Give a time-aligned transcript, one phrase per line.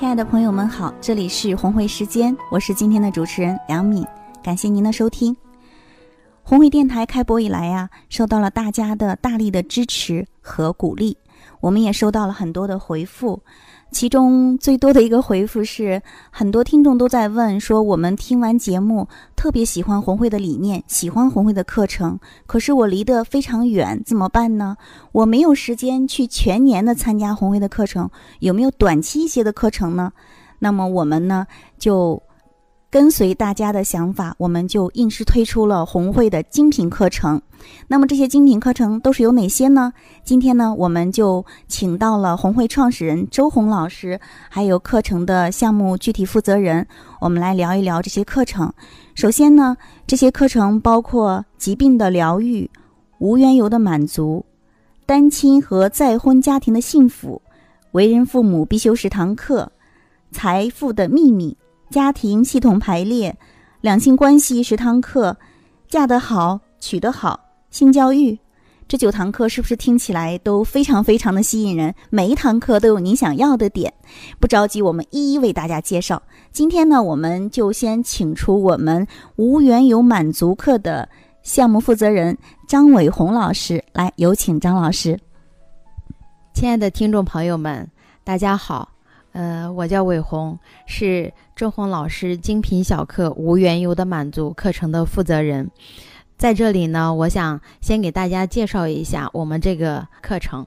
[0.00, 4.02] 亲爱的朋友们好，这里是红会时间，我是今天的主持人梁敏，
[4.42, 5.36] 感谢您的收听。
[6.42, 11.14] 红会电台开播以来呀，受到了大家的大力的支持和鼓励，
[11.60, 13.42] 我们也收到了很多的回复。
[13.90, 24.76] 其中最多的一个回复是，很多听众都在问说，我们听完节目特别喜欢红会的理念，喜欢红会的课程，可是我离得非常远，怎么办呢？
[25.12, 30.12] 我没有时间去全年的参加红会的课程，有没有短期一些的课程呢？
[30.60, 31.46] 那么我们呢
[31.78, 32.22] 就。
[32.90, 37.40] 跟随大家的想法，我们就硬是推出了红会的精品课程。
[37.86, 39.92] 那么这些精品课程都是有哪些呢？
[40.24, 44.18] 今天呢，我们就请到了红会创始人周红老师，
[44.48, 46.84] 还有课程的项目具体负责人，
[47.20, 48.72] 我们来聊一聊这些课程。
[49.14, 52.68] 首先呢，这些课程包括疾病的疗愈、
[53.18, 54.44] 无缘由的满足、
[55.06, 57.40] 单亲和再婚家庭的幸福、
[57.92, 59.70] 为人父母必修十堂课、
[60.32, 61.56] 财富的秘密。
[61.90, 63.36] 家庭系统排列，
[63.80, 65.36] 两性关系十堂课，
[65.88, 68.38] 嫁得好，娶得好，性教育，
[68.86, 71.92] 这九堂课是不是听起来都非常非常的吸引人？
[72.08, 73.92] 每一堂课都有您想要的点，
[74.38, 76.22] 不着急，我们一一为大家介绍。
[76.52, 79.04] 今天呢，我们就先请出我们
[79.34, 81.08] 无缘有满足课的
[81.42, 82.38] 项目负责人
[82.68, 85.18] 张伟红老师来，有请张老师。
[86.54, 87.90] 亲爱的听众朋友们，
[88.22, 88.88] 大家好。
[89.32, 95.70] 呃，我叫伟红，是周红老师精品小课无缘由的满足课程的负责人。
[96.36, 100.66] 在这里呢，我想先给大家介绍一下我们这个课程。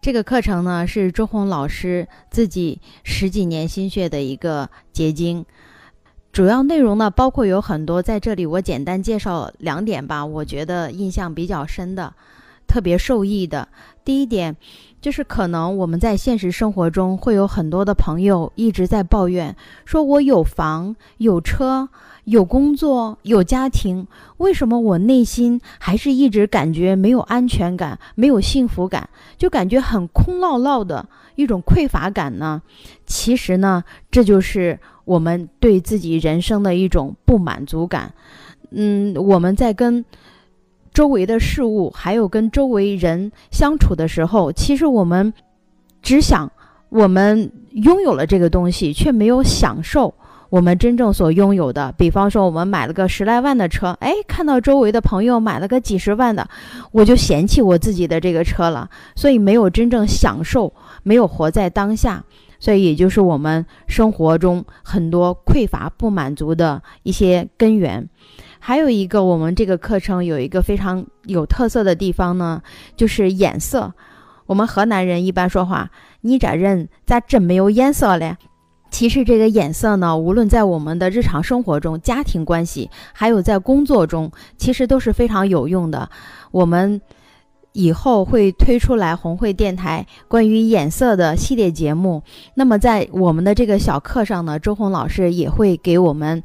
[0.00, 5.44] 这个课程呢，是周红老师自己十几年心血的一个结晶。
[6.30, 10.24] 主要内容呢，包括有很多，在这里我简单介绍两点吧。
[10.24, 12.14] 我觉得印象比较深的，
[12.66, 13.68] 特别受益的。
[14.04, 14.56] 第一点。
[14.98, 19.54] 就是可能我们在现实生活中会有很多的朋友一直在抱怨，
[19.84, 21.88] 说我有房有车
[22.24, 24.04] 有工作有家庭，
[24.38, 32.60] 为什么我内心还是一直感觉没有安全感、没有幸福感，就感觉很空落落的一种匮乏感呢？
[33.04, 38.12] 其实呢，这就是我们对自己人生的一种不满足感。
[38.70, 40.04] 嗯，我们在跟。
[40.96, 45.30] 周围的事物，还有跟周围人相处的时候，其实我们
[46.00, 46.50] 只想
[46.88, 50.14] 我们拥有了这个东西，却没有享受
[50.48, 51.92] 我们真正所拥有的。
[51.98, 56.48] 比方说，我们买了个十来万的车，哎，看到周围的朋友买了个几十万的，
[56.92, 58.88] 我就嫌弃我自己的这个车了。
[59.14, 62.24] 所以没有真正享受，没有活在当下，
[62.66, 68.08] 所以也就是我们生活中很多匮乏、不满足的一些根源。
[68.58, 72.60] 还有一个，我们这个课程有一个非常有特色的地方呢，
[72.96, 73.94] 就是颜色。
[74.46, 78.36] 我们河南人一般说话，你这人咋真没有颜色嘞？
[78.90, 86.10] 其实这个颜色呢，无论在我们的日常生活中、家庭关系，还有在工作中，其实都是非常有用的。
[86.50, 87.00] 我们
[87.76, 92.22] 以后会推出来红会电台关于眼色的系列节目。
[92.54, 96.42] 那么在我们的这个小课上呢，周红老师也会给我们。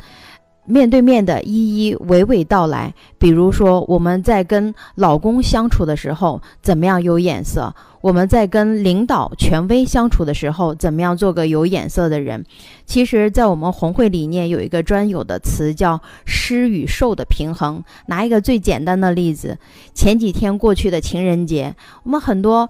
[0.66, 12.46] 面对面的一一娓娓道来，比如说我们在跟老公相处的时候，怎么样有眼色；我们在跟领导、权威相处的时候，怎么样做个有眼色的人。
[12.86, 17.84] 其实，在我们红会理念有一个专有的词叫“施与受的平衡”。
[18.08, 19.58] 拿一个最简单的例子，
[19.94, 22.70] 前几天过去的情人节，我们很多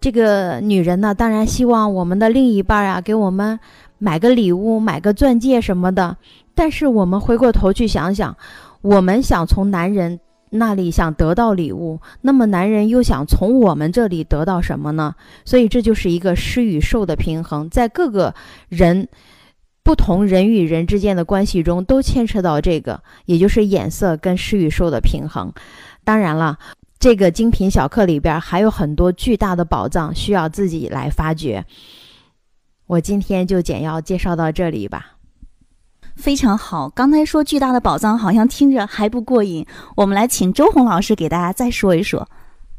[0.00, 3.58] 这个女人呢，当然希望我们的另一半啊，给我们
[3.98, 6.16] 买个礼物，买个钻戒什么的。
[6.54, 8.36] 但是我们回过头去想想，
[8.80, 10.20] 我们想从男人
[10.50, 15.14] 那里想得到礼物，那么男人又想从我们这里得到什么呢？
[15.44, 18.32] 所以这就是一个施与受的平衡，在各个
[18.68, 19.08] 人
[19.82, 25.52] 不同人与人之间的关系中都牵扯到这个，也就是眼色跟施与受的平衡。
[26.04, 26.56] 当然了，
[27.00, 31.64] 这个精品小课里边还有很多巨大的宝藏需要自己来发掘。
[32.86, 35.13] 我今天就简要介绍到这里吧。
[36.16, 39.66] 非常好，刚才说巨大的宝藏，好像听着还不过瘾。
[39.96, 42.26] 我们来请周红老师给大家再说一说。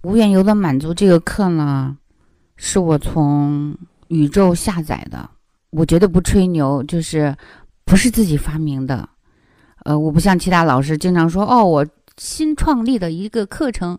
[0.04, 1.98] 无缘由的满足这个课呢，
[2.56, 3.76] 是我从
[4.08, 5.30] 宇宙下载的，
[5.72, 7.36] 我绝对不吹牛，就是
[7.84, 9.08] 不是自己发明的。
[9.84, 11.86] 呃，我不像其他老师经常说哦，我
[12.18, 13.98] 新创立的一个课程，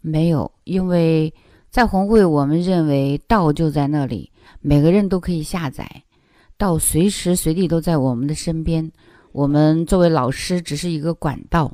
[0.00, 1.32] 没有，因为
[1.70, 4.30] 在红会，我们认为道就在那里，
[4.60, 6.02] 每个人都可以下载。
[6.58, 8.90] 到随时随地都在我们的身边，
[9.32, 11.70] 我们作为老师只是一个管道。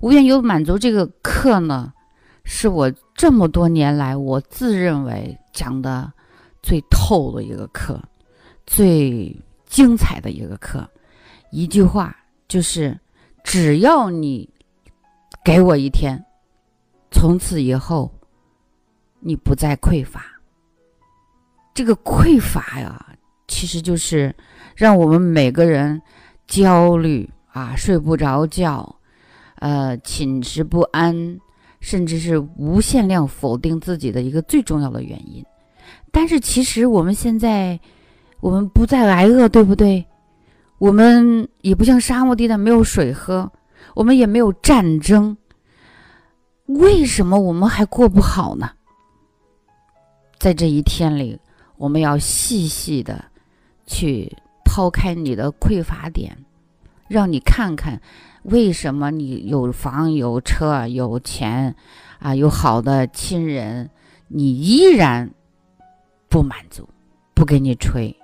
[0.00, 1.92] 无缘由满足这个课呢，
[2.44, 6.12] 是我这么多年来我自认为讲的
[6.62, 8.00] 最透的一个课。
[8.66, 9.34] 最
[9.66, 10.86] 精彩的一个课。
[11.50, 12.14] 一句话
[12.46, 12.98] 就是：
[13.42, 14.48] 只要你
[15.42, 16.22] 给我一天，
[17.10, 18.12] 从此以后
[19.20, 20.22] 你不再匮乏。
[21.72, 23.16] 这个匮乏呀，
[23.48, 24.32] 其实就是
[24.76, 26.00] 让我们每个人
[26.46, 28.96] 焦虑啊，睡不着觉，
[29.56, 31.40] 呃，寝食不安。
[31.80, 35.46] 甚至是无限量否定自己的一个最重要的原因，
[36.10, 37.78] 但是其实我们现在，
[38.40, 40.04] 我们不再挨饿，对不对？
[40.78, 43.48] 我们也不像沙漠地带没有水喝，
[43.94, 45.36] 我们也没有战争，
[46.66, 48.68] 为什么我们还过不好呢？
[50.40, 51.38] 在这一天里，
[51.76, 53.24] 我们要细细的
[53.88, 56.36] 去抛开你的匮乏点，
[57.08, 58.00] 让你看看。
[58.44, 61.74] 为什么你有房有车有钱，
[62.20, 63.90] 啊，有好的亲人，
[64.28, 65.30] 你依然
[66.28, 66.88] 不满足，
[67.34, 68.14] 不给你吹？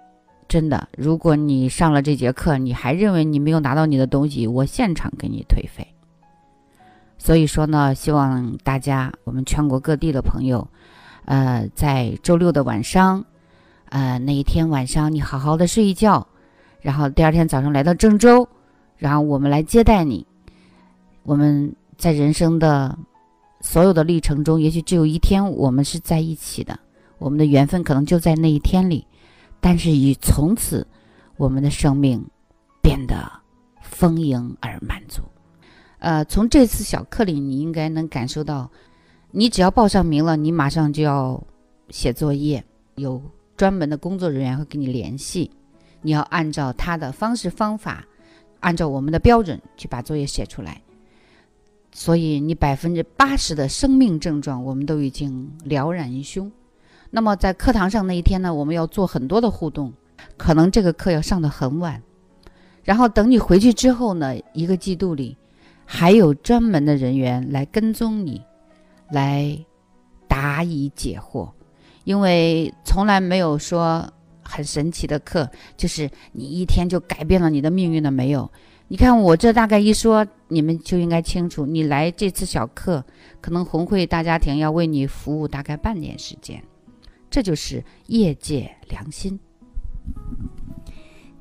[0.47, 5.89] 真的，如果你上了这节课，你还认为你没有拿到你的东西，我现场给你退费。
[7.19, 10.69] 所以说呢，希望大家，我们全国各地的朋友，
[11.25, 13.25] 呃，在周六的晚上，
[13.95, 16.27] 呃，那一天晚上你好好的睡一觉，
[16.81, 18.47] 然后第二天早上来到郑州。
[18.97, 20.27] 然后我们来接待你。
[21.23, 22.99] 我们在人生的
[23.61, 26.77] 所有的历程中，也许只有一天我们是在一起的，
[27.19, 29.07] 我们的缘分可能就在那一天里。
[29.61, 30.85] 但是与从此，
[31.37, 32.21] 我们的生命
[32.83, 33.31] 变得
[33.81, 35.23] 丰盈而满足。
[36.01, 38.69] 呃，从这次小课里，你应该能感受到，
[39.31, 41.41] 你只要报上名了，你马上就要
[41.91, 42.65] 写作业，
[42.97, 43.23] 有
[43.57, 45.51] 专门的工作人员会跟你联系，
[46.03, 48.05] 你要按照他的方式方法。
[48.61, 50.81] 按照我们的标准去把作业写出来，
[51.93, 56.51] 所以你百分之八十的生命症状我们都已经了然于胸。
[57.11, 59.93] 那么在课堂上那一天呢，我们要做很多的互动，
[60.39, 62.03] 可能这个课要上的很晚，
[62.85, 65.37] 然后等你回去之后呢，一个季度里
[65.85, 68.41] 还有专门的人员来跟踪你，
[69.11, 69.63] 来
[70.27, 71.51] 答疑解惑，
[72.05, 74.09] 因为从来没有说。
[74.47, 78.49] 很神奇的课，就是你一天就改变了你的命运了没有？
[78.89, 81.65] 你看我这大概一说，你们就应该清楚。
[81.65, 83.03] 你来这次小课，
[83.41, 86.63] 可能红会大家庭要为你服务大概半年时间，
[87.31, 89.41] 这就是业界良心。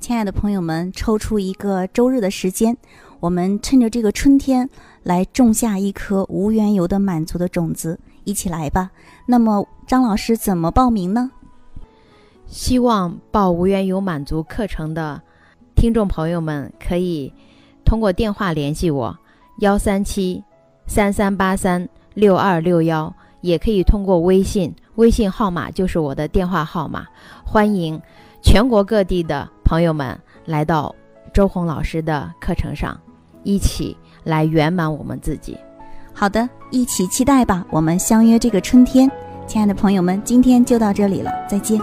[0.00, 2.74] 亲爱的朋友们，抽出一个周日的时间，
[3.20, 4.68] 我们趁着这个春天
[5.02, 8.90] 来种下一颗无缘由的满足的种子，一起来吧。
[9.26, 11.30] 那么张老师怎么报名呢？
[12.46, 15.20] 希望报无缘有满足课程的
[15.74, 17.32] 听众朋友们，可以
[17.84, 19.16] 通过电话联系我，
[19.60, 20.42] 幺三七
[20.86, 27.06] 三三八三六二六幺，也可以通过微信，微信号码就是我的电话号码。
[27.44, 28.00] 欢迎
[28.42, 30.94] 全国各地的朋友们来到
[31.32, 33.00] 周红老师的课程上，
[33.42, 35.56] 一起来圆满我们自己。
[36.14, 37.64] 好的，一起期待吧。
[37.70, 39.10] 我们相约这个春天，
[39.46, 41.80] 亲爱的朋友们，今天就到这里了，再见。